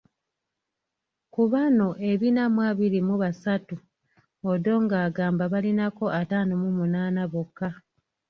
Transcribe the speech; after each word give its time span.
Ku 1.33 1.43
bano 1.53 1.87
ebina 2.11 2.43
mu 2.53 2.61
abiri 2.69 2.99
mu 3.07 3.15
basatu, 3.23 3.75
Odongo 4.51 4.95
agamba 5.05 5.43
balinako 5.53 6.05
ataano 6.19 6.53
mu 6.61 6.69
munaana 6.77 7.23
bokka. 7.31 7.69